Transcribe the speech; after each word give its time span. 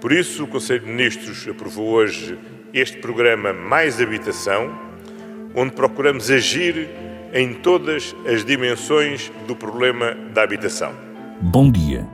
Por 0.00 0.12
isso, 0.12 0.44
o 0.44 0.46
Conselho 0.46 0.80
de 0.84 0.90
Ministros 0.90 1.46
aprovou 1.48 1.88
hoje 1.88 2.38
este 2.72 2.98
programa 2.98 3.52
Mais 3.52 4.00
Habitação, 4.00 4.70
onde 5.54 5.72
procuramos 5.72 6.30
agir 6.30 6.88
em 7.32 7.54
todas 7.54 8.14
as 8.26 8.44
dimensões 8.44 9.32
do 9.46 9.56
problema 9.56 10.14
da 10.34 10.42
habitação. 10.42 10.92
Bom 11.40 11.70
dia. 11.70 12.06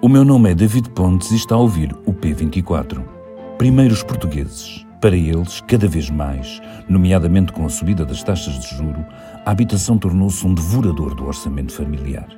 O 0.00 0.08
meu 0.08 0.24
nome 0.24 0.50
é 0.50 0.54
David 0.54 0.90
Pontes 0.90 1.30
e 1.30 1.36
está 1.36 1.54
a 1.54 1.58
ouvir 1.58 1.94
o 2.06 2.12
P24. 2.12 3.02
Primeiros 3.56 4.02
portugueses. 4.02 4.84
Para 5.00 5.16
eles, 5.16 5.60
cada 5.60 5.86
vez 5.86 6.10
mais, 6.10 6.60
nomeadamente 6.88 7.52
com 7.52 7.64
a 7.64 7.68
subida 7.68 8.04
das 8.04 8.22
taxas 8.22 8.58
de 8.58 8.76
juro, 8.76 9.04
a 9.44 9.50
habitação 9.50 9.96
tornou-se 9.96 10.44
um 10.44 10.52
devorador 10.54 11.14
do 11.14 11.26
orçamento 11.26 11.72
familiar. 11.72 12.28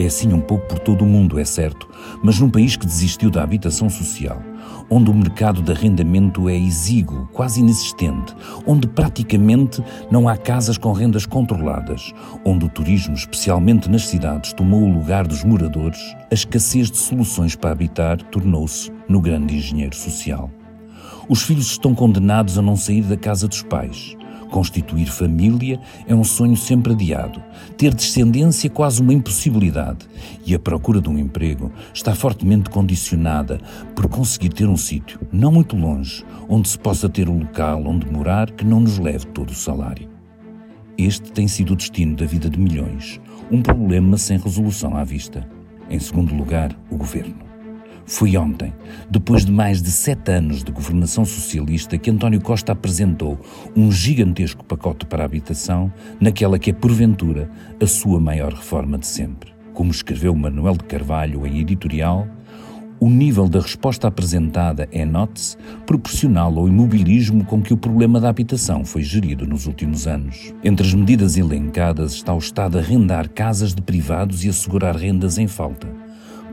É 0.00 0.06
assim 0.06 0.32
um 0.32 0.40
pouco 0.40 0.66
por 0.66 0.78
todo 0.78 1.02
o 1.02 1.06
mundo, 1.06 1.38
é 1.38 1.44
certo, 1.44 1.86
mas 2.22 2.40
num 2.40 2.48
país 2.48 2.74
que 2.74 2.86
desistiu 2.86 3.30
da 3.30 3.42
habitação 3.42 3.90
social, 3.90 4.42
onde 4.88 5.10
o 5.10 5.14
mercado 5.14 5.60
de 5.60 5.70
arrendamento 5.70 6.48
é 6.48 6.56
exíguo, 6.56 7.28
quase 7.34 7.60
inexistente, 7.60 8.34
onde 8.66 8.88
praticamente 8.88 9.84
não 10.10 10.26
há 10.26 10.38
casas 10.38 10.78
com 10.78 10.90
rendas 10.92 11.26
controladas, 11.26 12.14
onde 12.46 12.64
o 12.64 12.68
turismo, 12.70 13.14
especialmente 13.14 13.90
nas 13.90 14.06
cidades, 14.06 14.54
tomou 14.54 14.84
o 14.84 14.90
lugar 14.90 15.26
dos 15.26 15.44
moradores, 15.44 16.00
a 16.30 16.34
escassez 16.34 16.90
de 16.90 16.96
soluções 16.96 17.54
para 17.54 17.72
habitar 17.72 18.22
tornou-se 18.22 18.90
no 19.06 19.20
grande 19.20 19.54
engenheiro 19.54 19.94
social. 19.94 20.50
Os 21.28 21.42
filhos 21.42 21.66
estão 21.66 21.94
condenados 21.94 22.56
a 22.56 22.62
não 22.62 22.74
sair 22.74 23.02
da 23.02 23.18
casa 23.18 23.46
dos 23.46 23.62
pais. 23.62 24.16
Constituir 24.50 25.06
família 25.06 25.80
é 26.06 26.14
um 26.14 26.24
sonho 26.24 26.56
sempre 26.56 26.92
adiado. 26.92 27.40
Ter 27.76 27.94
descendência 27.94 28.66
é 28.66 28.70
quase 28.70 29.00
uma 29.00 29.14
impossibilidade. 29.14 30.08
E 30.44 30.54
a 30.54 30.58
procura 30.58 31.00
de 31.00 31.08
um 31.08 31.16
emprego 31.16 31.72
está 31.94 32.14
fortemente 32.14 32.68
condicionada 32.68 33.60
por 33.94 34.08
conseguir 34.08 34.50
ter 34.50 34.68
um 34.68 34.76
sítio, 34.76 35.20
não 35.32 35.52
muito 35.52 35.76
longe, 35.76 36.24
onde 36.48 36.68
se 36.68 36.78
possa 36.78 37.08
ter 37.08 37.28
um 37.28 37.38
local 37.38 37.84
onde 37.86 38.10
morar 38.10 38.50
que 38.50 38.64
não 38.64 38.80
nos 38.80 38.98
leve 38.98 39.26
todo 39.26 39.50
o 39.50 39.54
salário. 39.54 40.08
Este 40.98 41.32
tem 41.32 41.46
sido 41.46 41.72
o 41.72 41.76
destino 41.76 42.16
da 42.16 42.26
vida 42.26 42.50
de 42.50 42.58
milhões, 42.58 43.20
um 43.50 43.62
problema 43.62 44.18
sem 44.18 44.36
resolução 44.36 44.96
à 44.96 45.04
vista. 45.04 45.48
Em 45.88 45.98
segundo 45.98 46.34
lugar, 46.34 46.76
o 46.90 46.96
governo. 46.96 47.49
Foi 48.10 48.36
ontem, 48.36 48.72
depois 49.08 49.44
de 49.44 49.52
mais 49.52 49.80
de 49.80 49.92
sete 49.92 50.32
anos 50.32 50.64
de 50.64 50.72
governação 50.72 51.24
socialista, 51.24 51.96
que 51.96 52.10
António 52.10 52.40
Costa 52.40 52.72
apresentou 52.72 53.38
um 53.76 53.92
gigantesco 53.92 54.64
pacote 54.64 55.06
para 55.06 55.22
a 55.22 55.26
habitação, 55.26 55.92
naquela 56.20 56.58
que 56.58 56.70
é, 56.70 56.72
porventura, 56.72 57.48
a 57.80 57.86
sua 57.86 58.18
maior 58.18 58.52
reforma 58.52 58.98
de 58.98 59.06
sempre. 59.06 59.52
Como 59.72 59.92
escreveu 59.92 60.34
Manuel 60.34 60.76
de 60.76 60.84
Carvalho 60.84 61.46
em 61.46 61.60
editorial, 61.60 62.26
o 62.98 63.08
nível 63.08 63.48
da 63.48 63.60
resposta 63.60 64.08
apresentada 64.08 64.88
é, 64.90 65.04
note-se, 65.04 65.56
proporcional 65.86 66.58
ao 66.58 66.66
imobilismo 66.66 67.44
com 67.44 67.62
que 67.62 67.72
o 67.72 67.76
problema 67.76 68.18
da 68.18 68.28
habitação 68.28 68.84
foi 68.84 69.04
gerido 69.04 69.46
nos 69.46 69.68
últimos 69.68 70.08
anos. 70.08 70.52
Entre 70.64 70.84
as 70.84 70.92
medidas 70.92 71.36
elencadas 71.36 72.14
está 72.14 72.34
o 72.34 72.38
Estado 72.38 72.76
a 72.76 72.80
arrendar 72.80 73.28
casas 73.28 73.72
de 73.72 73.80
privados 73.80 74.44
e 74.44 74.48
assegurar 74.48 74.96
rendas 74.96 75.38
em 75.38 75.46
falta 75.46 76.09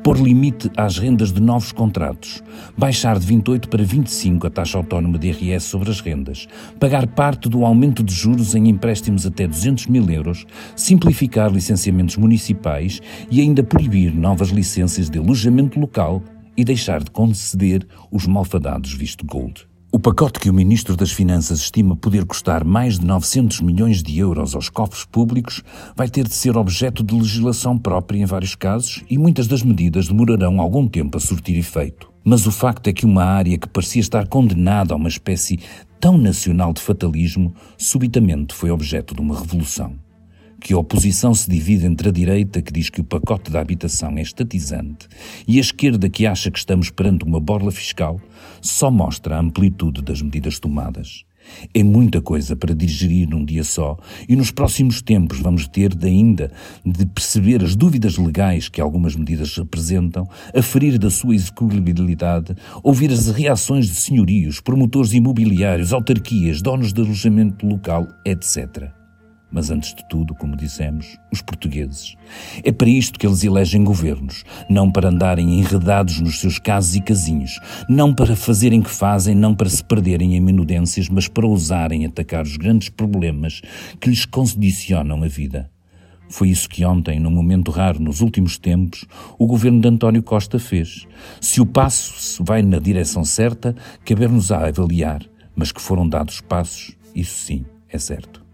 pôr 0.07 0.21
limite 0.21 0.71
às 0.77 0.97
rendas 0.97 1.33
de 1.33 1.41
novos 1.41 1.73
contratos, 1.73 2.41
baixar 2.77 3.19
de 3.19 3.25
28 3.25 3.67
para 3.67 3.83
25 3.83 4.47
a 4.47 4.49
taxa 4.49 4.77
autónoma 4.77 5.17
de 5.17 5.27
IRS 5.27 5.65
sobre 5.65 5.89
as 5.89 5.99
rendas, 5.99 6.47
pagar 6.79 7.05
parte 7.07 7.49
do 7.49 7.65
aumento 7.65 8.01
de 8.01 8.13
juros 8.13 8.55
em 8.55 8.69
empréstimos 8.69 9.25
até 9.25 9.45
200 9.45 9.87
mil 9.87 10.09
euros, 10.09 10.45
simplificar 10.77 11.51
licenciamentos 11.51 12.15
municipais 12.15 13.01
e 13.29 13.41
ainda 13.41 13.61
proibir 13.61 14.15
novas 14.15 14.47
licenças 14.47 15.09
de 15.09 15.19
alojamento 15.19 15.77
local 15.77 16.23
e 16.55 16.63
deixar 16.63 17.03
de 17.03 17.11
conceder 17.11 17.85
os 18.09 18.25
malfadados 18.25 18.93
visto 18.93 19.25
gold. 19.25 19.67
O 19.89 19.97
pacote 19.97 20.41
que 20.41 20.49
o 20.49 20.53
Ministro 20.53 20.97
das 20.97 21.13
Finanças 21.13 21.61
estima 21.61 21.95
poder 21.95 22.25
custar 22.25 22.65
mais 22.65 22.99
de 22.99 23.05
900 23.05 23.61
milhões 23.61 24.03
de 24.03 24.19
euros 24.19 24.53
aos 24.53 24.67
cofres 24.67 25.05
públicos 25.05 25.63
vai 25.95 26.09
ter 26.09 26.27
de 26.27 26.33
ser 26.33 26.57
objeto 26.57 27.01
de 27.01 27.15
legislação 27.15 27.77
própria 27.77 28.19
em 28.19 28.25
vários 28.25 28.53
casos 28.53 29.01
e 29.09 29.17
muitas 29.17 29.47
das 29.47 29.63
medidas 29.63 30.09
demorarão 30.09 30.59
algum 30.59 30.89
tempo 30.89 31.15
a 31.15 31.21
surtir 31.21 31.57
efeito. 31.57 32.11
Mas 32.21 32.45
o 32.45 32.51
facto 32.51 32.89
é 32.89 32.93
que 32.93 33.05
uma 33.05 33.23
área 33.23 33.57
que 33.57 33.69
parecia 33.69 34.01
estar 34.01 34.27
condenada 34.27 34.93
a 34.93 34.97
uma 34.97 35.07
espécie 35.07 35.57
tão 36.01 36.17
nacional 36.17 36.73
de 36.73 36.81
fatalismo 36.81 37.55
subitamente 37.77 38.53
foi 38.53 38.69
objeto 38.69 39.15
de 39.15 39.21
uma 39.21 39.39
revolução 39.39 39.95
que 40.59 40.73
a 40.73 40.77
oposição 40.77 41.33
se 41.33 41.49
divide 41.49 41.85
entre 41.85 42.09
a 42.09 42.11
direita, 42.11 42.61
que 42.61 42.71
diz 42.71 42.89
que 42.89 43.01
o 43.01 43.03
pacote 43.03 43.51
da 43.51 43.61
habitação 43.61 44.17
é 44.17 44.21
estatizante, 44.21 45.07
e 45.47 45.57
a 45.57 45.61
esquerda, 45.61 46.09
que 46.09 46.25
acha 46.25 46.51
que 46.51 46.59
estamos 46.59 46.89
perante 46.89 47.25
uma 47.25 47.39
borla 47.39 47.71
fiscal, 47.71 48.19
só 48.61 48.91
mostra 48.91 49.35
a 49.35 49.39
amplitude 49.39 50.01
das 50.01 50.21
medidas 50.21 50.59
tomadas. 50.59 51.25
É 51.73 51.81
muita 51.83 52.21
coisa 52.21 52.55
para 52.55 52.75
digerir 52.75 53.29
num 53.29 53.45
dia 53.45 53.63
só, 53.63 53.97
e 54.27 54.35
nos 54.35 54.51
próximos 54.51 55.01
tempos 55.01 55.39
vamos 55.39 55.67
ter 55.67 55.95
de 55.95 56.07
ainda 56.07 56.51
de 56.85 57.05
perceber 57.05 57.63
as 57.63 57.75
dúvidas 57.75 58.17
legais 58.17 58.67
que 58.67 58.81
algumas 58.81 59.15
medidas 59.15 59.57
apresentam, 59.57 60.27
aferir 60.53 60.97
da 60.97 61.09
sua 61.09 61.35
execuibilidade, 61.35 62.55
ouvir 62.83 63.11
as 63.11 63.27
reações 63.27 63.87
de 63.87 63.95
senhorios, 63.95 64.59
promotores 64.59 65.13
imobiliários, 65.13 65.93
autarquias, 65.93 66.61
donos 66.61 66.91
de 66.91 67.01
alojamento 67.01 67.65
local, 67.65 68.07
etc 68.25 69.06
mas 69.51 69.69
antes 69.69 69.93
de 69.93 70.07
tudo, 70.07 70.35
como 70.35 70.55
dissemos, 70.55 71.17
os 71.31 71.41
portugueses. 71.41 72.15
É 72.63 72.71
para 72.71 72.89
isto 72.89 73.17
que 73.17 73.25
eles 73.25 73.43
elegem 73.43 73.83
governos, 73.83 74.43
não 74.69 74.91
para 74.91 75.09
andarem 75.09 75.59
enredados 75.59 76.19
nos 76.19 76.39
seus 76.39 76.59
casos 76.59 76.95
e 76.95 77.01
casinhos, 77.01 77.59
não 77.89 78.13
para 78.13 78.35
fazerem 78.35 78.81
que 78.81 78.89
fazem, 78.89 79.35
não 79.35 79.55
para 79.55 79.69
se 79.69 79.83
perderem 79.83 80.35
em 80.35 80.41
minudências, 80.41 81.09
mas 81.09 81.27
para 81.27 81.47
ousarem 81.47 82.05
atacar 82.05 82.43
os 82.43 82.57
grandes 82.57 82.89
problemas 82.89 83.61
que 83.99 84.09
lhes 84.09 84.25
condicionam 84.25 85.23
a 85.23 85.27
vida. 85.27 85.69
Foi 86.29 86.49
isso 86.49 86.67
que 86.67 86.83
ontem, 86.83 87.19
num 87.19 87.31
momento 87.31 87.71
raro 87.71 88.01
nos 88.01 88.19
últimos 88.19 88.57
tempos, 88.57 89.05
o 89.39 89.47
governo 89.47 89.79
de 89.79 89.87
António 89.87 90.21
Costa 90.21 90.59
fez. 90.59 91.07
Se 91.39 91.61
o 91.61 91.65
passo 91.65 92.43
vai 92.43 92.61
na 92.61 92.79
direção 92.79 93.23
certa, 93.23 93.73
caber-nos 94.03 94.51
a 94.51 94.67
avaliar, 94.67 95.23
mas 95.55 95.71
que 95.71 95.81
foram 95.81 96.07
dados 96.07 96.41
passos, 96.41 96.97
isso 97.15 97.45
sim, 97.45 97.65
é 97.89 97.97
certo. 97.97 98.46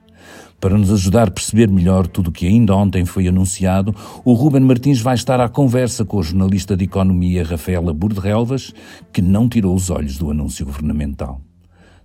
Para 0.64 0.78
nos 0.78 0.90
ajudar 0.94 1.28
a 1.28 1.32
perceber 1.32 1.68
melhor 1.68 2.08
tudo 2.08 2.30
o 2.30 2.32
que 2.32 2.48
ainda 2.48 2.74
ontem 2.74 3.04
foi 3.04 3.28
anunciado, 3.28 3.94
o 4.24 4.32
Ruben 4.32 4.62
Martins 4.62 5.02
vai 5.02 5.14
estar 5.14 5.42
à 5.42 5.50
conversa 5.50 6.06
com 6.06 6.16
o 6.16 6.24
jornalista 6.24 6.78
de 6.78 6.86
economia 6.86 7.44
Rafaela 7.44 7.94
Burdelvas, 7.94 8.74
que 9.12 9.22
não 9.22 9.50
tirou 9.50 9.76
os 9.76 9.90
olhos 9.90 10.18
do 10.18 10.32
anúncio 10.32 10.66
governamental. 10.66 11.42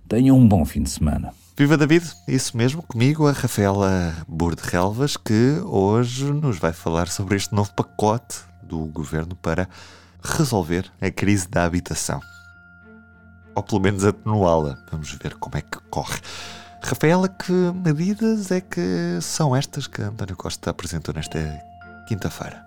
Tenham 0.09 0.37
um 0.37 0.45
bom 0.45 0.65
fim 0.65 0.83
de 0.83 0.89
semana. 0.89 1.31
Viva 1.57 1.77
David, 1.77 2.05
isso 2.27 2.57
mesmo, 2.57 2.83
comigo 2.83 3.27
a 3.27 3.31
Rafaela 3.31 4.13
Burdelvas, 4.27 5.15
que 5.15 5.61
hoje 5.63 6.25
nos 6.25 6.59
vai 6.59 6.73
falar 6.73 7.07
sobre 7.07 7.37
este 7.37 7.55
novo 7.55 7.73
pacote 7.73 8.39
do 8.61 8.79
governo 8.87 9.37
para 9.37 9.69
resolver 10.21 10.91
a 10.99 11.09
crise 11.09 11.47
da 11.47 11.63
habitação. 11.63 12.19
Ou 13.55 13.63
pelo 13.63 13.79
menos 13.79 14.03
atenuá-la. 14.03 14.77
Vamos 14.91 15.13
ver 15.13 15.35
como 15.35 15.55
é 15.55 15.61
que 15.61 15.77
corre. 15.89 16.19
Rafaela, 16.81 17.27
que 17.27 17.51
medidas 17.51 18.51
é 18.51 18.61
que 18.61 19.19
são 19.21 19.55
estas 19.55 19.85
que 19.85 20.01
António 20.01 20.35
Costa 20.35 20.69
apresentou 20.69 21.13
nesta 21.13 21.37
quinta-feira? 22.07 22.65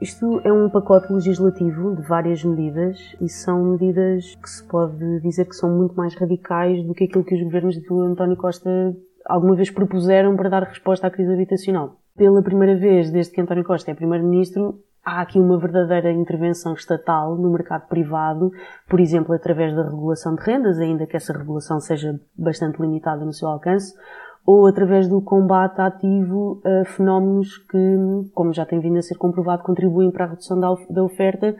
Isto 0.00 0.40
é 0.44 0.52
um 0.52 0.70
pacote 0.70 1.12
legislativo 1.12 1.94
de 1.94 2.02
várias 2.02 2.42
medidas 2.42 2.98
e 3.20 3.28
são 3.28 3.62
medidas 3.72 4.34
que 4.36 4.48
se 4.48 4.64
pode 4.64 5.20
dizer 5.20 5.44
que 5.44 5.54
são 5.54 5.76
muito 5.76 5.94
mais 5.94 6.14
radicais 6.14 6.82
do 6.86 6.94
que 6.94 7.04
aquilo 7.04 7.24
que 7.24 7.34
os 7.34 7.42
governos 7.42 7.74
de 7.74 7.86
António 7.92 8.36
Costa 8.36 8.96
alguma 9.26 9.54
vez 9.54 9.70
propuseram 9.70 10.36
para 10.36 10.48
dar 10.48 10.62
resposta 10.62 11.06
à 11.06 11.10
crise 11.10 11.32
habitacional. 11.32 12.00
Pela 12.16 12.42
primeira 12.42 12.76
vez 12.76 13.10
desde 13.10 13.32
que 13.32 13.40
António 13.42 13.64
Costa 13.64 13.90
é 13.90 13.94
Primeiro-Ministro, 13.94 14.80
há 15.04 15.22
aqui 15.22 15.38
uma 15.38 15.58
verdadeira 15.58 16.12
intervenção 16.12 16.74
estatal 16.74 17.36
no 17.36 17.50
mercado 17.50 17.88
privado, 17.88 18.50
por 18.88 19.00
exemplo, 19.00 19.34
através 19.34 19.74
da 19.74 19.84
regulação 19.84 20.34
de 20.34 20.42
rendas, 20.42 20.78
ainda 20.78 21.06
que 21.06 21.16
essa 21.16 21.32
regulação 21.32 21.80
seja 21.80 22.20
bastante 22.36 22.80
limitada 22.80 23.24
no 23.24 23.32
seu 23.32 23.48
alcance, 23.48 23.94
ou 24.46 24.66
através 24.66 25.08
do 25.08 25.20
combate 25.20 25.80
ativo 25.80 26.60
a 26.64 26.84
fenómenos 26.84 27.58
que, 27.58 28.30
como 28.34 28.52
já 28.52 28.64
tem 28.64 28.80
vindo 28.80 28.98
a 28.98 29.02
ser 29.02 29.16
comprovado, 29.16 29.62
contribuem 29.62 30.10
para 30.10 30.24
a 30.24 30.28
redução 30.28 30.58
da 30.58 31.02
oferta 31.02 31.54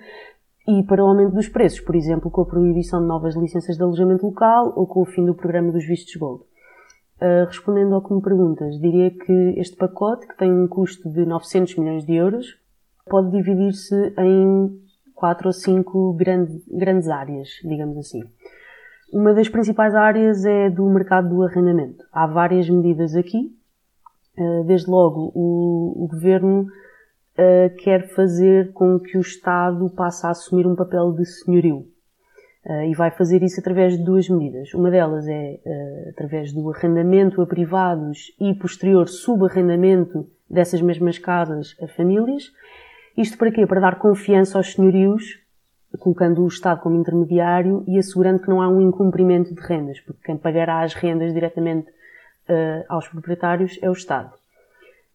e 0.67 0.83
para 0.85 1.05
o 1.05 1.09
aumento 1.09 1.35
dos 1.35 1.49
preços, 1.49 1.81
por 1.81 1.95
exemplo, 1.95 2.31
com 2.31 2.43
a 2.43 2.47
proibição 2.47 3.01
de 3.01 3.07
novas 3.07 3.35
licenças 3.35 3.77
de 3.77 3.83
alojamento 3.83 4.27
local 4.27 4.73
ou 4.77 4.87
com 4.87 5.03
o 5.03 5.07
fim 5.07 5.25
do 5.25 5.35
programa 5.35 5.73
dos 5.73 5.87
vistos 5.87 6.15
gold. 6.17 6.43
Uh, 7.21 7.45
respondendo 7.47 7.95
ao 7.95 8.03
que 8.03 8.15
me 8.15 8.23
perguntas, 8.23 8.81
diria 8.81 9.11
que 9.11 9.55
este 9.59 9.77
pacote, 9.77 10.27
que 10.27 10.37
tem 10.39 10.51
um 10.51 10.67
custo 10.67 11.11
de 11.11 11.27
900 11.27 11.77
milhões 11.77 12.05
de 12.07 12.15
euros, 12.15 12.60
pode 13.11 13.31
dividir-se 13.31 14.15
em 14.19 14.71
quatro 15.15 15.49
ou 15.49 15.53
cinco 15.53 16.15
grande, 16.15 16.63
grandes 16.67 17.09
áreas, 17.09 17.49
digamos 17.63 17.99
assim. 17.99 18.23
Uma 19.13 19.35
das 19.35 19.49
principais 19.49 19.95
áreas 19.95 20.45
é 20.45 20.71
do 20.71 20.89
mercado 20.89 21.29
do 21.29 21.43
arrendamento. 21.43 22.03
Há 22.13 22.27
várias 22.27 22.71
medidas 22.71 23.15
aqui. 23.15 23.53
Eh, 24.39 24.65
desde 24.65 24.91
logo, 24.91 25.33
o, 25.35 26.05
o 26.05 26.09
governo 26.09 26.63
uh, 26.63 27.77
quer 27.83 28.09
fazer 28.15 28.73
com 28.73 28.99
que 28.99 29.19
o 29.19 29.21
Estado 29.21 29.91
passe 29.91 30.27
a 30.27 30.31
assumir 30.31 30.67
um 30.67 30.77
papel 30.77 31.13
de 31.13 31.27
senhorio. 31.27 31.87
Uh, 32.65 32.85
e 32.91 32.95
vai 32.95 33.11
fazer 33.11 33.43
isso 33.43 33.59
através 33.59 33.97
de 33.99 34.05
duas 34.05 34.29
medidas. 34.29 34.73
Uma 34.75 34.91
delas 34.91 35.27
é 35.27 35.61
uh, 35.65 36.11
através 36.11 36.53
do 36.53 36.71
arrendamento 36.71 37.41
a 37.43 37.47
privados 37.47 38.33
e 38.41 38.55
posterior 38.55 39.09
subarrendamento 39.09 40.27
dessas 40.49 40.81
mesmas 40.81 41.19
casas 41.19 41.75
a 41.83 41.89
famílias. 41.89 42.45
Isto 43.17 43.37
para 43.37 43.51
quê? 43.51 43.67
Para 43.67 43.81
dar 43.81 43.99
confiança 43.99 44.59
aos 44.59 44.73
senhorios, 44.73 45.41
colocando 45.99 46.43
o 46.43 46.49
Estado 46.49 46.81
como 46.81 46.97
intermediário 46.97 47.85
e 47.87 47.99
assegurando 47.99 48.41
que 48.41 48.49
não 48.49 48.63
há 48.63 48.69
um 48.69 48.81
incumprimento 48.81 49.55
de 49.55 49.61
rendas, 49.61 50.01
porque 50.01 50.23
quem 50.25 50.37
pagará 50.37 50.83
as 50.83 50.95
rendas 50.95 51.33
diretamente 51.33 51.89
uh, 51.89 52.85
aos 52.89 53.09
proprietários 53.09 53.79
é 53.83 53.89
o 53.89 53.93
Estado. 53.93 54.33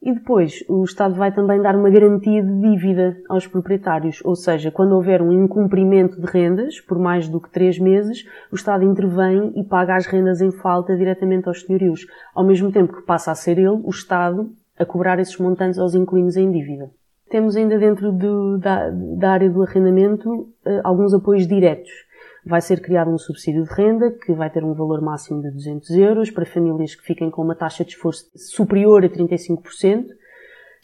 E 0.02 0.14
depois, 0.14 0.64
o 0.70 0.84
Estado 0.84 1.16
vai 1.16 1.32
também 1.32 1.60
dar 1.60 1.76
uma 1.76 1.90
garantia 1.90 2.44
de 2.44 2.60
dívida 2.60 3.18
aos 3.28 3.48
proprietários, 3.48 4.22
ou 4.24 4.36
seja, 4.36 4.70
quando 4.70 4.92
houver 4.92 5.22
um 5.22 5.32
incumprimento 5.32 6.22
de 6.22 6.28
rendas 6.28 6.80
por 6.80 7.00
mais 7.00 7.28
do 7.28 7.42
que 7.42 7.50
três 7.50 7.80
meses, 7.80 8.24
o 8.52 8.56
Estado 8.56 8.84
intervém 8.84 9.52
e 9.56 9.64
paga 9.64 9.96
as 9.96 10.06
rendas 10.06 10.42
em 10.42 10.52
falta 10.52 10.96
diretamente 10.96 11.48
aos 11.48 11.62
senhorios, 11.62 12.06
ao 12.36 12.44
mesmo 12.44 12.72
tempo 12.72 12.94
que 12.96 13.02
passa 13.02 13.32
a 13.32 13.36
ser 13.36 13.58
ele, 13.58 13.82
o 13.84 13.90
Estado, 13.90 14.52
a 14.78 14.86
cobrar 14.86 15.18
esses 15.20 15.38
montantes 15.40 15.80
aos 15.80 15.96
inquilinos 15.96 16.38
em 16.38 16.52
dívida. 16.52 16.92
Temos 17.36 17.58
ainda 17.58 17.78
dentro 17.78 18.14
do, 18.14 18.58
da, 18.58 18.90
da, 18.90 19.32
área 19.32 19.50
do 19.50 19.62
arrendamento 19.62 20.48
eh, 20.66 20.80
alguns 20.86 21.14
apoios 21.14 21.46
diretos. 21.46 21.92
Vai 22.46 22.62
ser 22.62 22.80
criado 22.80 23.12
um 23.12 23.18
subsídio 23.18 23.66
de 23.66 23.74
renda 23.74 24.10
que 24.10 24.32
vai 24.32 24.50
ter 24.50 24.64
um 24.64 24.74
valor 24.74 25.02
máximo 25.02 25.42
de 25.42 25.52
200 25.52 25.90
euros 25.98 26.32
para 26.32 26.46
famílias 26.46 26.96
que 26.96 27.04
fiquem 27.04 27.30
com 27.30 27.42
uma 27.42 27.54
taxa 27.54 27.84
de 27.84 27.92
esforço 27.92 28.32
superior 28.38 29.04
a 29.04 29.10
35% 29.10 30.06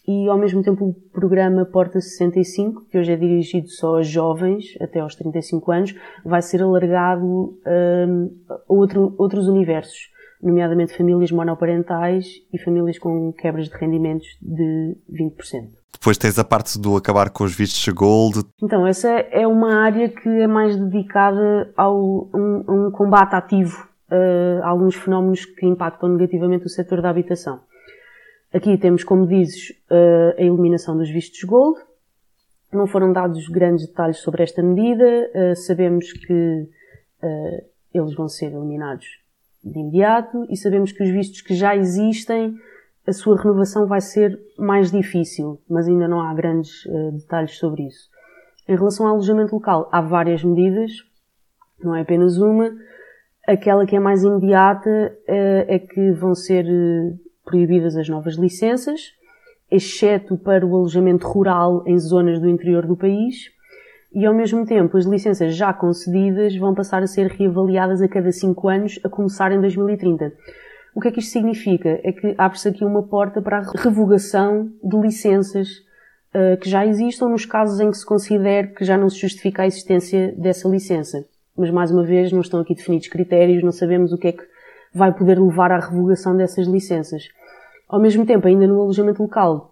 e 0.05 0.27
ao 0.27 0.37
mesmo 0.37 0.61
tempo 0.61 0.89
o 0.89 0.93
programa 1.13 1.63
Porta 1.63 2.01
65, 2.01 2.85
que 2.89 2.97
hoje 2.97 3.13
é 3.13 3.15
dirigido 3.15 3.69
só 3.69 3.99
a 3.99 4.03
jovens 4.03 4.75
até 4.81 4.99
aos 4.99 5.15
35 5.15 5.71
anos, 5.71 5.95
vai 6.25 6.41
ser 6.41 6.61
alargado 6.61 7.23
um, 7.23 8.29
a 8.49 8.59
outro, 8.67 9.15
outros 9.17 9.47
universos, 9.47 10.10
nomeadamente 10.41 10.95
famílias 10.95 11.31
monoparentais 11.31 12.27
e 12.51 12.57
famílias 12.57 12.97
com 12.97 13.31
quebras 13.33 13.67
de 13.67 13.75
rendimentos 13.75 14.27
de 14.41 14.97
20%. 15.11 15.81
Depois 15.93 16.17
tens 16.17 16.39
a 16.39 16.43
parte 16.43 16.79
do 16.79 16.95
acabar 16.95 17.29
com 17.29 17.43
os 17.43 17.55
vistos 17.55 17.87
gold. 17.93 18.43
Então, 18.61 18.87
essa 18.87 19.07
é 19.09 19.45
uma 19.45 19.75
área 19.75 20.09
que 20.09 20.27
é 20.27 20.47
mais 20.47 20.75
dedicada 20.75 21.71
ao 21.77 22.27
um, 22.33 22.63
um 22.67 22.91
combate 22.91 23.35
ativo 23.35 23.87
uh, 24.09 24.63
a 24.63 24.69
alguns 24.69 24.95
fenómenos 24.95 25.45
que 25.45 25.65
impactam 25.65 26.09
negativamente 26.09 26.65
o 26.65 26.69
setor 26.69 27.01
da 27.01 27.09
habitação. 27.09 27.59
Aqui 28.53 28.77
temos, 28.77 29.03
como 29.03 29.27
dizes, 29.27 29.69
uh, 29.91 30.39
a 30.39 30.41
eliminação 30.41 30.97
dos 30.97 31.09
vistos 31.09 31.43
gold. 31.43 31.79
Não 32.73 32.87
foram 32.87 33.13
dados 33.13 33.47
grandes 33.49 33.85
detalhes 33.85 34.17
sobre 34.17 34.41
esta 34.41 34.63
medida. 34.63 35.29
Uh, 35.35 35.55
sabemos 35.55 36.11
que 36.13 36.67
eles 37.93 38.15
vão 38.15 38.27
ser 38.27 38.47
eliminados 38.47 39.20
de 39.63 39.79
imediato 39.79 40.45
e 40.49 40.57
sabemos 40.57 40.91
que 40.91 41.03
os 41.03 41.09
vistos 41.09 41.41
que 41.41 41.53
já 41.53 41.75
existem 41.75 42.55
a 43.05 43.13
sua 43.13 43.35
renovação 43.35 43.87
vai 43.87 43.99
ser 43.99 44.39
mais 44.57 44.91
difícil, 44.91 45.59
mas 45.69 45.87
ainda 45.87 46.07
não 46.07 46.21
há 46.21 46.33
grandes 46.33 46.85
uh, 46.85 47.11
detalhes 47.13 47.57
sobre 47.57 47.87
isso. 47.87 48.09
Em 48.67 48.75
relação 48.75 49.07
ao 49.07 49.13
alojamento 49.13 49.55
local, 49.55 49.89
há 49.91 50.01
várias 50.01 50.43
medidas, 50.43 50.91
não 51.83 51.95
é 51.95 52.01
apenas 52.01 52.37
uma. 52.37 52.71
Aquela 53.47 53.85
que 53.87 53.95
é 53.95 53.99
mais 53.99 54.23
imediata 54.23 54.89
uh, 54.89 55.65
é 55.67 55.79
que 55.79 56.11
vão 56.11 56.35
ser 56.35 56.65
uh, 56.65 57.19
proibidas 57.43 57.95
as 57.97 58.07
novas 58.07 58.35
licenças, 58.35 59.01
exceto 59.69 60.37
para 60.37 60.65
o 60.65 60.75
alojamento 60.75 61.27
rural 61.27 61.83
em 61.87 61.97
zonas 61.97 62.39
do 62.39 62.47
interior 62.47 62.85
do 62.85 62.95
país, 62.95 63.49
e 64.13 64.25
ao 64.25 64.33
mesmo 64.33 64.65
tempo 64.65 64.97
as 64.97 65.05
licenças 65.05 65.55
já 65.55 65.71
concedidas 65.73 66.55
vão 66.55 66.73
passar 66.73 67.01
a 67.01 67.07
ser 67.07 67.27
reavaliadas 67.27 68.01
a 68.01 68.07
cada 68.07 68.31
5 68.31 68.67
anos, 68.67 68.99
a 69.03 69.09
começar 69.09 69.51
em 69.51 69.61
2030. 69.61 70.33
O 70.93 70.99
que 70.99 71.07
é 71.07 71.11
que 71.11 71.19
isto 71.19 71.31
significa? 71.31 71.99
É 72.03 72.11
que 72.11 72.35
abre-se 72.37 72.67
aqui 72.67 72.83
uma 72.83 73.03
porta 73.03 73.41
para 73.41 73.59
a 73.59 73.71
revogação 73.77 74.69
de 74.83 74.97
licenças 74.97 75.69
uh, 76.35 76.59
que 76.59 76.69
já 76.69 76.85
existam 76.85 77.29
nos 77.29 77.45
casos 77.45 77.79
em 77.79 77.89
que 77.89 77.97
se 77.97 78.05
considere 78.05 78.67
que 78.69 78.83
já 78.83 78.97
não 78.97 79.09
se 79.09 79.17
justifica 79.17 79.63
a 79.63 79.67
existência 79.67 80.33
dessa 80.37 80.67
licença. 80.67 81.25
Mas 81.57 81.69
mais 81.71 81.91
uma 81.91 82.03
vez 82.03 82.31
não 82.31 82.41
estão 82.41 82.59
aqui 82.59 82.75
definidos 82.75 83.07
critérios, 83.07 83.63
não 83.63 83.71
sabemos 83.71 84.11
o 84.11 84.17
que 84.17 84.27
é 84.27 84.31
que 84.33 84.43
vai 84.93 85.13
poder 85.13 85.39
levar 85.39 85.71
à 85.71 85.79
revogação 85.79 86.35
dessas 86.35 86.67
licenças. 86.67 87.23
Ao 87.87 87.99
mesmo 87.99 88.25
tempo, 88.25 88.47
ainda 88.47 88.67
no 88.67 88.81
alojamento 88.81 89.21
local, 89.21 89.70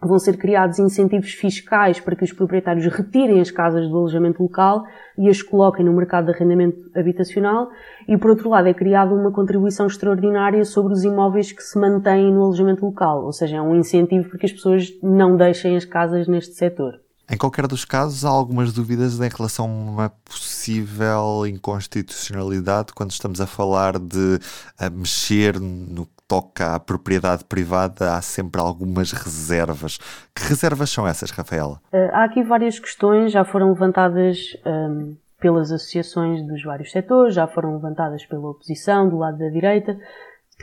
vão 0.00 0.18
ser 0.18 0.36
criados 0.36 0.78
incentivos 0.78 1.32
fiscais 1.32 1.98
para 1.98 2.14
que 2.14 2.24
os 2.24 2.32
proprietários 2.32 2.86
retirem 2.86 3.40
as 3.40 3.50
casas 3.50 3.88
do 3.88 3.96
alojamento 3.96 4.42
local 4.42 4.84
e 5.16 5.28
as 5.28 5.42
coloquem 5.42 5.84
no 5.84 5.92
mercado 5.92 6.26
de 6.26 6.32
arrendamento 6.32 6.78
habitacional 6.94 7.70
e, 8.06 8.16
por 8.16 8.30
outro 8.30 8.48
lado, 8.48 8.68
é 8.68 8.74
criada 8.74 9.12
uma 9.12 9.32
contribuição 9.32 9.86
extraordinária 9.86 10.64
sobre 10.64 10.92
os 10.92 11.02
imóveis 11.02 11.50
que 11.50 11.62
se 11.62 11.78
mantêm 11.78 12.32
no 12.32 12.44
alojamento 12.44 12.84
local, 12.84 13.24
ou 13.24 13.32
seja, 13.32 13.56
é 13.56 13.62
um 13.62 13.74
incentivo 13.74 14.28
para 14.28 14.38
que 14.38 14.46
as 14.46 14.52
pessoas 14.52 14.88
não 15.02 15.36
deixem 15.36 15.76
as 15.76 15.84
casas 15.84 16.28
neste 16.28 16.54
setor. 16.54 17.00
Em 17.30 17.36
qualquer 17.36 17.66
dos 17.66 17.84
casos, 17.84 18.24
há 18.24 18.30
algumas 18.30 18.72
dúvidas 18.72 19.20
em 19.20 19.28
relação 19.28 19.66
a 19.66 19.68
uma 19.68 20.08
possível 20.24 21.46
inconstitucionalidade 21.46 22.94
quando 22.94 23.10
estamos 23.10 23.38
a 23.38 23.46
falar 23.46 23.98
de 23.98 24.38
a 24.78 24.88
mexer 24.88 25.60
no 25.60 26.08
toca 26.28 26.74
à 26.74 26.78
propriedade 26.78 27.44
privada, 27.44 28.14
há 28.14 28.20
sempre 28.20 28.60
algumas 28.60 29.12
reservas. 29.12 29.98
Que 30.34 30.42
reservas 30.42 30.90
são 30.90 31.08
essas, 31.08 31.30
Rafaela? 31.30 31.80
Uh, 31.92 32.10
há 32.12 32.24
aqui 32.24 32.42
várias 32.42 32.78
questões, 32.78 33.32
já 33.32 33.44
foram 33.44 33.70
levantadas 33.70 34.54
um, 34.66 35.16
pelas 35.40 35.72
associações 35.72 36.46
dos 36.46 36.62
vários 36.62 36.92
setores, 36.92 37.34
já 37.34 37.46
foram 37.46 37.72
levantadas 37.72 38.26
pela 38.26 38.50
oposição, 38.50 39.08
do 39.08 39.16
lado 39.16 39.38
da 39.38 39.48
direita. 39.48 39.98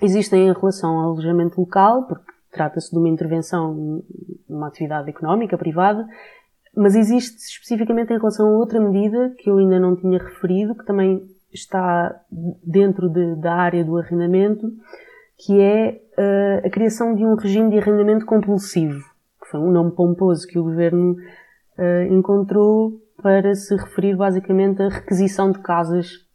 Existem 0.01 0.47
em 0.47 0.53
relação 0.53 0.99
ao 0.99 1.11
alojamento 1.11 1.59
local, 1.59 2.03
porque 2.03 2.31
trata-se 2.51 2.91
de 2.91 2.97
uma 2.97 3.09
intervenção 3.09 4.03
numa 4.47 4.67
atividade 4.67 5.09
económica 5.09 5.57
privada, 5.57 6.07
mas 6.75 6.95
existe 6.95 7.37
especificamente 7.37 8.13
em 8.13 8.17
relação 8.17 8.47
a 8.47 8.57
outra 8.57 8.79
medida 8.79 9.33
que 9.37 9.49
eu 9.49 9.57
ainda 9.57 9.79
não 9.79 9.95
tinha 9.95 10.19
referido, 10.19 10.75
que 10.75 10.85
também 10.85 11.21
está 11.51 12.13
dentro 12.63 13.09
de, 13.09 13.35
da 13.35 13.55
área 13.55 13.83
do 13.83 13.97
arrendamento, 13.97 14.69
que 15.37 15.59
é 15.59 16.01
uh, 16.17 16.67
a 16.67 16.69
criação 16.69 17.13
de 17.13 17.25
um 17.25 17.35
regime 17.35 17.69
de 17.69 17.77
arrendamento 17.77 18.25
compulsivo, 18.25 18.99
que 19.41 19.49
foi 19.49 19.59
um 19.59 19.71
nome 19.71 19.91
pomposo 19.91 20.47
que 20.47 20.57
o 20.57 20.63
governo 20.63 21.15
uh, 21.77 22.13
encontrou 22.13 22.93
para 23.21 23.53
se 23.55 23.75
referir 23.75 24.15
basicamente 24.15 24.81
à 24.81 24.89
requisição 24.89 25.51
de 25.51 25.59
casas 25.59 26.25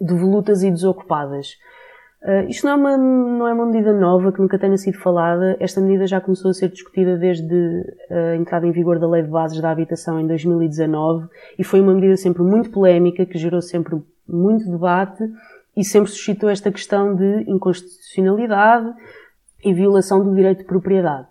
devolutas 0.00 0.62
e 0.62 0.70
desocupadas. 0.70 1.56
Uh, 2.22 2.48
isto 2.48 2.66
não 2.66 2.72
é, 2.72 2.76
uma, 2.76 2.96
não 2.96 3.48
é 3.48 3.52
uma 3.52 3.66
medida 3.66 3.92
nova 3.92 4.32
que 4.32 4.40
nunca 4.40 4.58
tenha 4.58 4.76
sido 4.76 4.98
falada. 4.98 5.56
Esta 5.58 5.80
medida 5.80 6.06
já 6.06 6.20
começou 6.20 6.50
a 6.50 6.54
ser 6.54 6.68
discutida 6.68 7.16
desde 7.16 7.84
a 8.10 8.36
entrada 8.36 8.66
em 8.66 8.72
vigor 8.72 8.98
da 8.98 9.08
Lei 9.08 9.22
de 9.22 9.28
Bases 9.28 9.60
da 9.60 9.70
Habitação 9.70 10.20
em 10.20 10.26
2019 10.26 11.28
e 11.58 11.64
foi 11.64 11.80
uma 11.80 11.94
medida 11.94 12.16
sempre 12.16 12.42
muito 12.42 12.70
polémica, 12.70 13.24
que 13.24 13.38
gerou 13.38 13.62
sempre 13.62 14.00
muito 14.28 14.70
debate 14.70 15.24
e 15.78 15.84
sempre 15.84 16.10
suscitou 16.10 16.50
esta 16.50 16.72
questão 16.72 17.14
de 17.14 17.44
inconstitucionalidade 17.48 18.92
e 19.64 19.72
violação 19.72 20.24
do 20.24 20.34
direito 20.34 20.58
de 20.58 20.64
propriedade. 20.64 21.28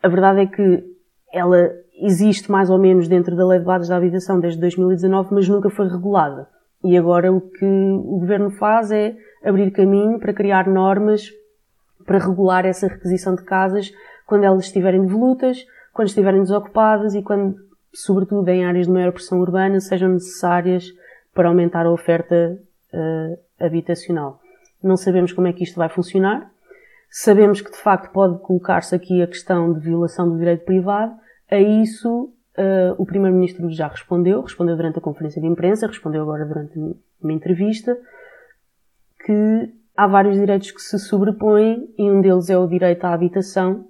A 0.00 0.08
verdade 0.08 0.42
é 0.42 0.46
que 0.46 0.84
ela 1.32 1.68
existe 2.00 2.48
mais 2.48 2.70
ou 2.70 2.78
menos 2.78 3.08
dentro 3.08 3.34
da 3.34 3.44
Lei 3.44 3.58
de 3.58 3.64
Bases 3.64 3.88
da 3.88 3.96
Habitação 3.96 4.38
desde 4.38 4.60
2019, 4.60 5.34
mas 5.34 5.48
nunca 5.48 5.68
foi 5.68 5.88
regulada. 5.88 6.48
E 6.84 6.96
agora 6.96 7.32
o 7.32 7.40
que 7.40 7.64
o 7.64 8.20
Governo 8.20 8.50
faz 8.52 8.92
é 8.92 9.16
abrir 9.44 9.72
caminho 9.72 10.20
para 10.20 10.32
criar 10.32 10.68
normas 10.68 11.28
para 12.06 12.18
regular 12.18 12.64
essa 12.64 12.86
requisição 12.86 13.34
de 13.34 13.42
casas 13.44 13.92
quando 14.26 14.44
elas 14.44 14.64
estiverem 14.64 15.04
devolutas, 15.04 15.64
quando 15.92 16.08
estiverem 16.08 16.40
desocupadas 16.40 17.14
e 17.14 17.22
quando, 17.22 17.56
sobretudo 17.92 18.48
em 18.48 18.64
áreas 18.64 18.86
de 18.86 18.92
maior 18.92 19.12
pressão 19.12 19.40
urbana, 19.40 19.80
sejam 19.80 20.10
necessárias 20.10 20.84
para 21.34 21.48
aumentar 21.48 21.84
a 21.84 21.90
oferta 21.90 22.58
uh, 22.92 23.64
habitacional. 23.64 24.40
Não 24.82 24.96
sabemos 24.96 25.32
como 25.32 25.46
é 25.46 25.52
que 25.52 25.64
isto 25.64 25.76
vai 25.76 25.88
funcionar. 25.88 26.50
Sabemos 27.10 27.60
que 27.60 27.70
de 27.70 27.76
facto 27.76 28.12
pode 28.12 28.38
colocar-se 28.40 28.94
aqui 28.94 29.22
a 29.22 29.26
questão 29.26 29.72
de 29.72 29.80
violação 29.80 30.28
do 30.28 30.38
direito 30.38 30.64
privado. 30.64 31.14
A 31.50 31.58
isso 31.58 32.32
uh, 32.58 32.94
o 32.98 33.04
Primeiro-Ministro 33.04 33.70
já 33.70 33.88
respondeu, 33.88 34.40
respondeu 34.40 34.76
durante 34.76 34.98
a 34.98 35.02
conferência 35.02 35.40
de 35.40 35.46
imprensa, 35.46 35.86
respondeu 35.86 36.22
agora 36.22 36.44
durante 36.44 36.78
uma 37.20 37.32
entrevista, 37.32 37.96
que 39.24 39.72
há 39.96 40.06
vários 40.06 40.36
direitos 40.36 40.70
que 40.70 40.80
se 40.80 40.98
sobrepõem 40.98 41.92
e 41.96 42.10
um 42.10 42.20
deles 42.20 42.50
é 42.50 42.58
o 42.58 42.66
direito 42.66 43.04
à 43.04 43.12
habitação, 43.12 43.86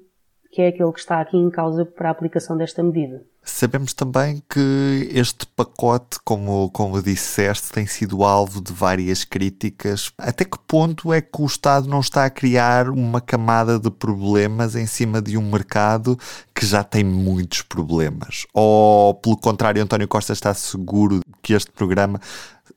que 0.51 0.61
é 0.61 0.69
aquele 0.69 0.93
que 0.93 1.01
está 1.01 1.21
aqui 1.21 1.37
em 1.37 1.49
causa 1.49 1.85
para 1.85 2.09
a 2.09 2.13
aplicação 2.13 2.57
desta 2.57 2.83
medida. 2.83 3.25
Sabemos 3.45 3.93
também 3.93 4.41
que 4.49 5.09
este 5.13 5.47
pacote, 5.47 6.19
como, 6.25 6.71
como 6.71 7.03
disseste, 7.03 7.73
tem 7.73 7.87
sido 7.87 8.23
alvo 8.23 8.61
de 8.61 8.73
várias 8.73 9.25
críticas. 9.25 10.13
Até 10.17 10.45
que 10.45 10.59
ponto 10.67 11.13
é 11.13 11.21
que 11.21 11.43
o 11.43 11.47
Estado 11.47 11.89
não 11.89 12.01
está 12.01 12.25
a 12.25 12.31
criar 12.31 12.89
uma 12.89 13.21
camada 13.21 13.81
de 13.81 13.91
problemas 13.91 14.77
em 14.77 14.87
cima 14.87 15.21
de 15.21 15.37
um 15.37 15.51
mercado 15.51 16.17
que 16.55 16.65
já 16.65 16.85
tem 16.85 17.03
muitos 17.03 17.63
problemas? 17.63 18.47
Ou, 18.55 19.15
pelo 19.15 19.37
contrário, 19.37 19.83
António 19.83 20.07
Costa 20.07 20.33
está 20.33 20.55
seguro 20.55 21.21
que 21.43 21.53
este 21.53 21.71
programa 21.73 22.21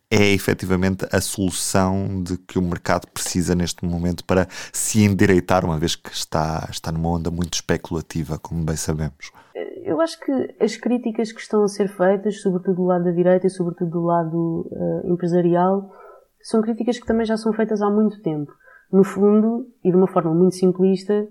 é 0.10 0.32
efetivamente 0.32 1.06
a 1.12 1.22
solução 1.22 2.24
de 2.24 2.38
que 2.38 2.58
o 2.58 2.62
mercado 2.62 3.08
precisa 3.08 3.54
neste 3.54 3.86
momento 3.86 4.24
para 4.24 4.48
se 4.72 5.04
endireitar, 5.04 5.66
uma 5.66 5.78
vez 5.78 5.96
que 5.96 6.12
está, 6.12 6.68
está 6.72 6.92
numa 6.92 7.10
onda 7.10 7.30
muito 7.30 7.54
especulativa, 7.56 8.40
como 8.40 8.64
bem 8.64 8.76
sabemos? 8.76 9.32
Eu 9.86 10.02
acho 10.02 10.20
que 10.20 10.56
as 10.60 10.76
críticas 10.76 11.32
que 11.32 11.40
estão 11.40 11.64
a 11.64 11.68
ser 11.68 11.88
feitas, 11.88 12.42
sobretudo 12.42 12.78
do 12.78 12.86
lado 12.86 13.04
da 13.04 13.12
direita 13.12 13.46
e 13.46 13.52
sobretudo 13.52 13.92
do 13.92 14.02
lado 14.02 14.68
uh, 14.72 15.08
empresarial, 15.08 15.92
são 16.42 16.60
críticas 16.60 16.98
que 16.98 17.06
também 17.06 17.24
já 17.24 17.38
são 17.38 17.54
feitas 17.54 17.84
há 17.84 17.90
muito 17.90 18.20
tempo. 18.24 18.52
No 18.92 19.04
fundo, 19.04 19.68
e 19.84 19.92
de 19.92 19.96
uma 19.96 20.08
forma 20.08 20.34
muito 20.34 20.56
simplista, 20.56 21.28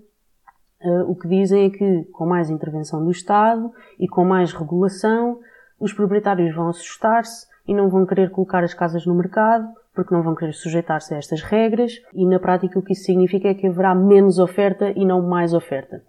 uh, 0.81 1.11
o 1.11 1.17
que 1.17 1.27
dizem 1.27 1.65
é 1.65 1.69
que 1.69 2.05
com 2.13 2.25
mais 2.25 2.49
intervenção 2.49 3.03
do 3.03 3.11
Estado 3.11 3.73
e 3.99 4.07
com 4.07 4.23
mais 4.23 4.53
regulação, 4.53 5.37
os 5.77 5.91
proprietários 5.91 6.55
vão 6.55 6.69
assustar-se 6.69 7.47
e 7.67 7.73
não 7.73 7.89
vão 7.89 8.05
querer 8.05 8.31
colocar 8.31 8.63
as 8.63 8.73
casas 8.73 9.05
no 9.05 9.15
mercado 9.15 9.67
porque 9.93 10.15
não 10.15 10.23
vão 10.23 10.33
querer 10.33 10.53
sujeitar-se 10.53 11.13
a 11.13 11.17
estas 11.17 11.41
regras 11.41 12.01
e 12.13 12.25
na 12.25 12.39
prática 12.39 12.79
o 12.79 12.81
que 12.81 12.93
isso 12.93 13.03
significa 13.03 13.49
é 13.49 13.53
que 13.53 13.67
haverá 13.67 13.93
menos 13.93 14.39
oferta 14.39 14.93
e 14.95 15.05
não 15.05 15.21
mais 15.21 15.53
oferta. 15.53 16.01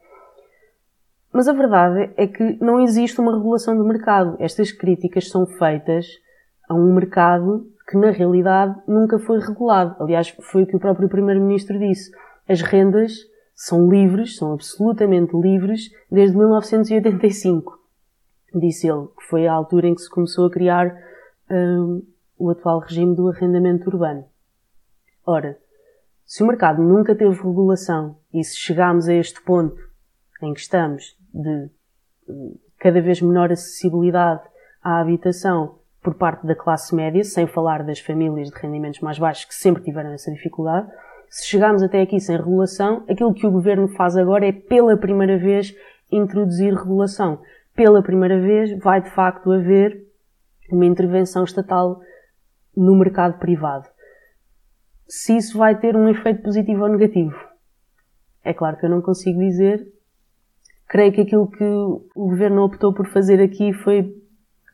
Mas 1.36 1.48
a 1.48 1.52
verdade 1.52 2.14
é 2.16 2.26
que 2.26 2.56
não 2.64 2.80
existe 2.80 3.20
uma 3.20 3.36
regulação 3.36 3.76
do 3.76 3.84
mercado. 3.84 4.36
Estas 4.38 4.72
críticas 4.72 5.28
são 5.28 5.44
feitas 5.46 6.06
a 6.66 6.72
um 6.72 6.94
mercado 6.94 7.70
que 7.86 7.98
na 7.98 8.10
realidade 8.10 8.74
nunca 8.88 9.18
foi 9.18 9.38
regulado. 9.38 10.02
Aliás, 10.02 10.34
foi 10.50 10.62
o 10.62 10.66
que 10.66 10.76
o 10.76 10.80
próprio 10.80 11.10
Primeiro-Ministro 11.10 11.78
disse. 11.78 12.10
As 12.48 12.62
rendas 12.62 13.12
são 13.54 13.86
livres, 13.86 14.38
são 14.38 14.54
absolutamente 14.54 15.36
livres, 15.36 15.90
desde 16.10 16.34
1985. 16.34 17.80
Disse 18.54 18.88
ele 18.88 19.06
que 19.08 19.26
foi 19.28 19.46
a 19.46 19.52
altura 19.52 19.88
em 19.88 19.94
que 19.94 20.00
se 20.00 20.08
começou 20.08 20.46
a 20.46 20.50
criar 20.50 20.96
um, 21.50 22.02
o 22.38 22.48
atual 22.48 22.78
regime 22.78 23.14
do 23.14 23.28
arrendamento 23.28 23.90
urbano. 23.90 24.24
Ora, 25.26 25.58
se 26.24 26.42
o 26.42 26.46
mercado 26.46 26.82
nunca 26.82 27.14
teve 27.14 27.36
regulação 27.36 28.16
e 28.32 28.42
se 28.42 28.56
chegarmos 28.56 29.06
a 29.06 29.12
este 29.12 29.42
ponto 29.42 29.84
em 30.42 30.52
que 30.52 30.60
estamos 30.60 31.16
de 31.42 31.70
hum, 32.28 32.58
cada 32.78 33.00
vez 33.00 33.20
menor 33.20 33.52
acessibilidade 33.52 34.42
à 34.82 35.00
habitação 35.00 35.78
por 36.02 36.14
parte 36.14 36.46
da 36.46 36.54
classe 36.54 36.94
média, 36.94 37.24
sem 37.24 37.46
falar 37.46 37.82
das 37.84 37.98
famílias 37.98 38.48
de 38.48 38.56
rendimentos 38.56 39.00
mais 39.00 39.18
baixos 39.18 39.44
que 39.44 39.54
sempre 39.54 39.82
tiveram 39.82 40.12
essa 40.12 40.30
dificuldade, 40.30 40.88
se 41.28 41.46
chegarmos 41.46 41.82
até 41.82 42.00
aqui 42.00 42.20
sem 42.20 42.36
regulação, 42.36 43.04
aquilo 43.08 43.34
que 43.34 43.46
o 43.46 43.50
governo 43.50 43.88
faz 43.88 44.16
agora 44.16 44.46
é, 44.46 44.52
pela 44.52 44.96
primeira 44.96 45.36
vez, 45.36 45.74
introduzir 46.10 46.72
regulação. 46.72 47.40
Pela 47.74 48.02
primeira 48.02 48.40
vez, 48.40 48.78
vai 48.78 49.02
de 49.02 49.10
facto 49.10 49.50
haver 49.50 50.06
uma 50.70 50.86
intervenção 50.86 51.44
estatal 51.44 52.00
no 52.76 52.96
mercado 52.96 53.38
privado. 53.38 53.88
Se 55.08 55.36
isso 55.36 55.58
vai 55.58 55.78
ter 55.78 55.96
um 55.96 56.08
efeito 56.08 56.42
positivo 56.42 56.82
ou 56.82 56.88
negativo, 56.88 57.36
é 58.42 58.54
claro 58.54 58.76
que 58.76 58.86
eu 58.86 58.90
não 58.90 59.02
consigo 59.02 59.40
dizer. 59.40 59.86
Creio 60.88 61.12
que 61.12 61.20
aquilo 61.22 61.48
que 61.48 61.64
o 61.64 62.08
governo 62.14 62.62
optou 62.62 62.92
por 62.92 63.06
fazer 63.06 63.40
aqui 63.40 63.72
foi 63.72 64.14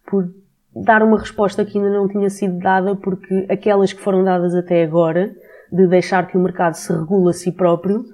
por 0.07 0.33
dar 0.75 1.02
uma 1.02 1.19
resposta 1.19 1.64
que 1.64 1.78
ainda 1.78 1.90
não 1.90 2.09
tinha 2.09 2.28
sido 2.28 2.59
dada, 2.59 2.95
porque 2.97 3.47
aquelas 3.49 3.92
que 3.92 4.00
foram 4.00 4.23
dadas 4.23 4.54
até 4.54 4.83
agora, 4.83 5.35
de 5.71 5.87
deixar 5.87 6.26
que 6.26 6.37
o 6.37 6.40
mercado 6.40 6.75
se 6.75 6.92
regule 6.92 7.31
a 7.31 7.33
si 7.33 7.52
próprio, 7.52 8.04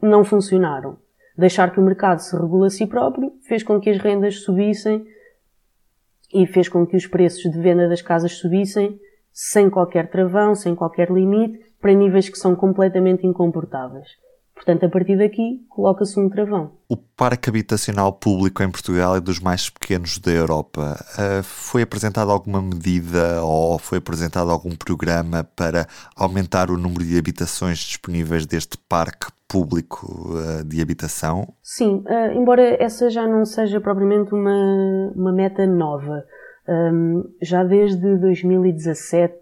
não 0.00 0.24
funcionaram. 0.24 0.96
Deixar 1.36 1.72
que 1.72 1.80
o 1.80 1.82
mercado 1.82 2.20
se 2.20 2.36
regule 2.36 2.66
a 2.66 2.70
si 2.70 2.86
próprio 2.86 3.32
fez 3.42 3.62
com 3.62 3.80
que 3.80 3.90
as 3.90 3.98
rendas 3.98 4.42
subissem 4.42 5.04
e 6.32 6.46
fez 6.46 6.68
com 6.68 6.86
que 6.86 6.96
os 6.96 7.06
preços 7.06 7.50
de 7.50 7.60
venda 7.60 7.88
das 7.88 8.02
casas 8.02 8.32
subissem 8.32 9.00
sem 9.32 9.70
qualquer 9.70 10.08
travão, 10.10 10.54
sem 10.54 10.74
qualquer 10.74 11.10
limite, 11.10 11.58
para 11.80 11.92
níveis 11.92 12.28
que 12.28 12.38
são 12.38 12.54
completamente 12.54 13.26
incomportáveis. 13.26 14.08
Portanto, 14.60 14.84
a 14.84 14.90
partir 14.90 15.16
daqui, 15.16 15.64
coloca-se 15.70 16.20
um 16.20 16.28
travão. 16.28 16.72
O 16.86 16.94
parque 16.94 17.48
habitacional 17.48 18.12
público 18.12 18.62
em 18.62 18.70
Portugal 18.70 19.16
é 19.16 19.20
dos 19.20 19.40
mais 19.40 19.70
pequenos 19.70 20.18
da 20.18 20.30
Europa. 20.30 21.02
Uh, 21.14 21.42
foi 21.42 21.80
apresentada 21.80 22.30
alguma 22.30 22.60
medida 22.60 23.42
ou 23.42 23.78
foi 23.78 23.96
apresentado 23.96 24.50
algum 24.50 24.76
programa 24.76 25.44
para 25.56 25.86
aumentar 26.14 26.70
o 26.70 26.76
número 26.76 27.02
de 27.02 27.18
habitações 27.18 27.78
disponíveis 27.78 28.44
deste 28.44 28.76
parque 28.76 29.28
público 29.48 30.34
uh, 30.34 30.62
de 30.62 30.82
habitação? 30.82 31.54
Sim, 31.62 32.04
uh, 32.06 32.38
embora 32.38 32.62
essa 32.82 33.08
já 33.08 33.26
não 33.26 33.46
seja 33.46 33.80
propriamente 33.80 34.34
uma, 34.34 35.10
uma 35.16 35.32
meta 35.32 35.66
nova. 35.66 36.22
Um, 36.68 37.24
já 37.40 37.64
desde 37.64 38.18
2017, 38.18 39.34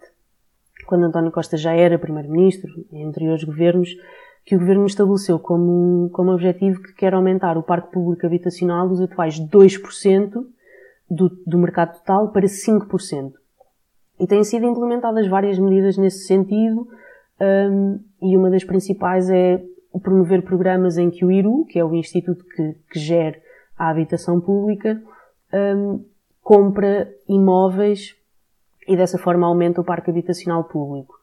quando 0.86 1.06
António 1.06 1.32
Costa 1.32 1.56
já 1.56 1.72
era 1.72 1.98
Primeiro-Ministro, 1.98 2.70
em 2.92 3.04
anteriores 3.04 3.42
governos, 3.42 3.90
que 4.48 4.56
o 4.56 4.58
Governo 4.58 4.86
estabeleceu 4.86 5.38
como, 5.38 6.08
como 6.08 6.32
objetivo 6.32 6.80
que 6.80 6.94
quer 6.94 7.12
aumentar 7.12 7.58
o 7.58 7.62
parque 7.62 7.92
público 7.92 8.24
habitacional 8.24 8.88
dos 8.88 8.98
atuais 8.98 9.38
2% 9.38 10.42
do, 11.10 11.28
do 11.46 11.58
mercado 11.58 11.98
total 11.98 12.32
para 12.32 12.46
5%. 12.46 13.34
E 14.18 14.26
têm 14.26 14.42
sido 14.42 14.64
implementadas 14.64 15.28
várias 15.28 15.58
medidas 15.58 15.98
nesse 15.98 16.26
sentido, 16.26 16.88
um, 17.38 18.00
e 18.22 18.38
uma 18.38 18.48
das 18.48 18.64
principais 18.64 19.28
é 19.28 19.62
promover 20.02 20.40
programas 20.40 20.96
em 20.96 21.10
que 21.10 21.26
o 21.26 21.30
IRU, 21.30 21.66
que 21.66 21.78
é 21.78 21.84
o 21.84 21.94
instituto 21.94 22.42
que, 22.46 22.74
que 22.90 22.98
gera 22.98 23.38
a 23.76 23.90
habitação 23.90 24.40
pública, 24.40 24.98
um, 25.52 26.02
compra 26.40 27.06
imóveis 27.28 28.16
e 28.88 28.96
dessa 28.96 29.18
forma 29.18 29.46
aumenta 29.46 29.82
o 29.82 29.84
parque 29.84 30.10
habitacional 30.10 30.64
público. 30.64 31.18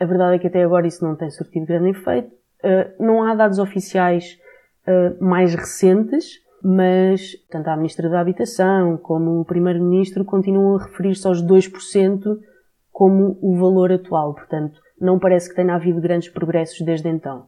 A 0.00 0.06
verdade 0.06 0.36
é 0.36 0.38
que 0.38 0.46
até 0.46 0.64
agora 0.64 0.86
isso 0.86 1.04
não 1.04 1.14
tem 1.14 1.30
surtido 1.30 1.66
grande 1.66 1.90
efeito. 1.90 2.30
Uh, 2.64 3.04
não 3.04 3.22
há 3.22 3.34
dados 3.34 3.58
oficiais 3.58 4.38
uh, 4.88 5.22
mais 5.22 5.54
recentes, 5.54 6.24
mas 6.64 7.32
tanto 7.50 7.68
a 7.68 7.76
Ministra 7.76 8.08
da 8.08 8.18
Habitação 8.18 8.96
como 8.96 9.40
o 9.40 9.44
Primeiro-Ministro 9.44 10.24
continuam 10.24 10.76
a 10.76 10.84
referir-se 10.84 11.26
aos 11.26 11.42
2% 11.42 12.38
como 12.90 13.38
o 13.42 13.58
valor 13.58 13.92
atual. 13.92 14.32
Portanto, 14.32 14.80
não 14.98 15.18
parece 15.18 15.50
que 15.50 15.54
tenha 15.54 15.74
havido 15.74 16.00
grandes 16.00 16.30
progressos 16.30 16.80
desde 16.80 17.10
então. 17.10 17.46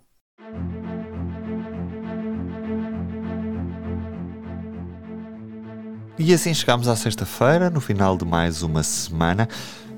E 6.18 6.34
assim 6.34 6.52
chegamos 6.52 6.86
à 6.86 6.94
sexta-feira, 6.94 7.70
no 7.70 7.80
final 7.80 8.18
de 8.18 8.26
mais 8.26 8.62
uma 8.62 8.82
semana 8.82 9.48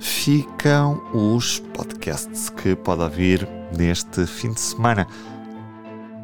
ficam 0.04 1.02
os 1.14 1.60
podcasts 1.72 2.50
que 2.50 2.76
pode 2.76 3.02
ouvir 3.02 3.48
neste 3.74 4.26
fim 4.26 4.52
de 4.52 4.60
semana. 4.60 5.06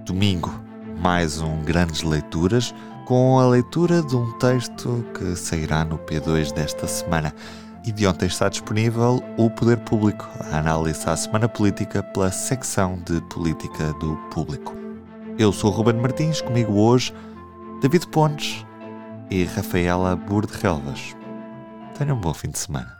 Domingo, 0.05 0.53
mais 0.99 1.41
um 1.41 1.63
Grandes 1.63 2.03
Leituras, 2.03 2.75
com 3.07 3.39
a 3.39 3.47
leitura 3.47 4.03
de 4.03 4.15
um 4.15 4.33
texto 4.39 5.03
que 5.15 5.35
sairá 5.35 5.83
no 5.83 5.99
P2 5.99 6.53
desta 6.53 6.87
semana. 6.87 7.35
E 7.83 7.91
de 7.91 8.07
ontem 8.07 8.27
está 8.27 8.51
disponível 8.51 9.25
o 9.39 9.49
Poder 9.49 9.79
Público, 9.79 10.29
a 10.53 10.59
análise 10.59 11.09
à 11.09 11.17
semana 11.17 11.49
política 11.49 12.03
pela 12.03 12.31
secção 12.31 12.99
de 13.07 13.19
política 13.23 13.95
do 13.95 14.15
público. 14.31 14.75
Eu 15.39 15.53
sou 15.53 15.71
Ruben 15.71 15.97
Martins, 15.97 16.43
comigo 16.43 16.75
hoje 16.75 17.15
David 17.81 18.07
Pontes 18.09 18.67
e 19.31 19.45
Rafaela 19.45 20.15
Burde 20.15 20.53
Relvas. 20.61 21.17
Tenham 21.97 22.19
um 22.19 22.21
bom 22.21 22.35
fim 22.35 22.51
de 22.51 22.59
semana. 22.59 23.00